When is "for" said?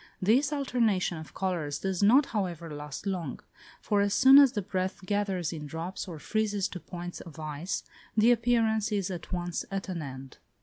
3.83-4.01